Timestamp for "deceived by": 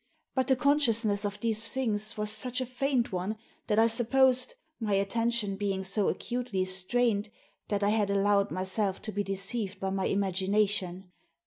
9.23-9.91